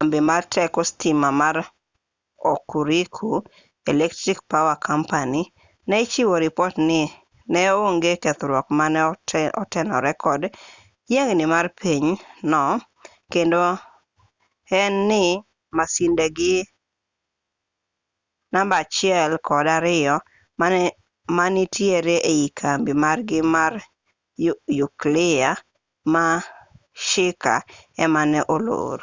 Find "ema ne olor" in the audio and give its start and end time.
28.02-29.00